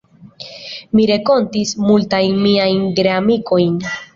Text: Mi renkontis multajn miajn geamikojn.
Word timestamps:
Mi 0.99 1.05
renkontis 1.11 1.75
multajn 1.91 2.43
miajn 2.47 2.83
geamikojn. 3.01 3.79